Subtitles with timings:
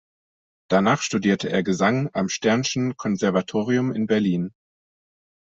[0.71, 4.51] Danach studierte er Gesang am Stern’schen Konservatorium in Berlin.